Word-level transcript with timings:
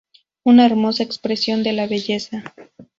Una 0.43 0.65
hermosa 0.65 1.03
expresión 1.03 1.61
de 1.61 1.73
la 1.73 1.85
belleza. 1.85 2.43